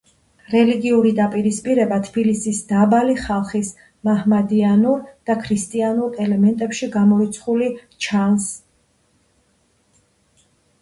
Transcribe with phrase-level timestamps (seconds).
[0.51, 3.69] რელიგიური დაპირისპირება თბილისის „დაბალი ხალხის“
[4.09, 7.71] მაჰმადიანურ და ქრისტიანულ ელემენტებში გამორიცხული
[8.07, 8.49] ჩანს.